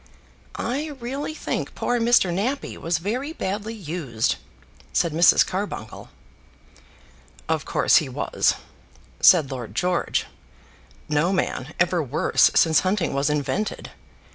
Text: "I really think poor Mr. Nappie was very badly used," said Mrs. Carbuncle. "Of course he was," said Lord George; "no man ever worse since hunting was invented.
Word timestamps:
"I 0.55 0.87
really 0.99 1.35
think 1.35 1.75
poor 1.75 1.99
Mr. 1.99 2.33
Nappie 2.33 2.75
was 2.75 2.97
very 2.97 3.33
badly 3.33 3.75
used," 3.75 4.37
said 4.91 5.11
Mrs. 5.13 5.45
Carbuncle. 5.45 6.09
"Of 7.47 7.65
course 7.65 7.97
he 7.97 8.09
was," 8.09 8.55
said 9.19 9.51
Lord 9.51 9.75
George; 9.75 10.25
"no 11.07 11.31
man 11.31 11.75
ever 11.79 12.01
worse 12.01 12.49
since 12.55 12.79
hunting 12.79 13.13
was 13.13 13.29
invented. 13.29 13.91